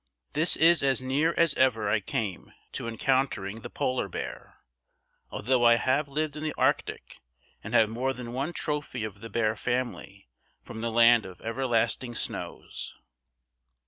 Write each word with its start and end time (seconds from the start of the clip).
This 0.33 0.55
is 0.55 0.81
as 0.81 0.99
near 0.99 1.31
as 1.37 1.53
ever 1.53 1.87
I 1.87 1.99
came 1.99 2.51
to 2.71 2.87
encountering 2.87 3.59
the 3.61 3.69
Polar 3.69 4.07
bear, 4.09 4.57
although 5.29 5.63
I 5.63 5.75
have 5.75 6.07
lived 6.07 6.35
in 6.35 6.41
the 6.41 6.55
Arctic 6.57 7.17
and 7.63 7.75
have 7.75 7.87
more 7.87 8.11
than 8.11 8.33
one 8.33 8.51
trophy 8.51 9.03
of 9.03 9.21
the 9.21 9.29
bear 9.29 9.55
family 9.55 10.27
from 10.63 10.81
the 10.81 10.91
land 10.91 11.27
of 11.27 11.39
everlasting 11.41 12.15
snows. 12.15 12.95